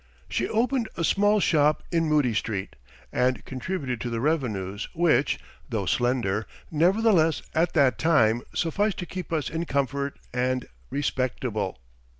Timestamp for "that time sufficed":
7.73-8.97